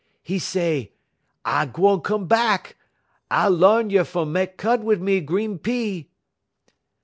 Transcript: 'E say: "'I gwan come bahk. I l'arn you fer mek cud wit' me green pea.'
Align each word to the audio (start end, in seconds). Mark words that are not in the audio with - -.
'E 0.25 0.39
say: 0.39 0.91
"'I 1.45 1.67
gwan 1.67 2.01
come 2.01 2.27
bahk. 2.27 2.73
I 3.29 3.47
l'arn 3.49 3.91
you 3.91 4.03
fer 4.03 4.25
mek 4.25 4.57
cud 4.57 4.83
wit' 4.83 4.99
me 4.99 5.19
green 5.21 5.59
pea.' 5.59 6.09